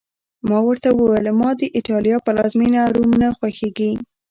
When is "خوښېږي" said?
3.37-3.91